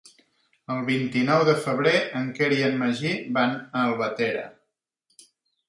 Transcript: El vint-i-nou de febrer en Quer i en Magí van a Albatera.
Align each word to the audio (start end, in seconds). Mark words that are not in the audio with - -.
El 0.75 0.79
vint-i-nou 0.87 1.43
de 1.49 1.55
febrer 1.65 1.93
en 2.21 2.33
Quer 2.41 2.49
i 2.57 2.59
en 2.71 2.81
Magí 2.81 3.13
van 3.39 3.55
a 3.61 3.87
Albatera. 3.93 4.51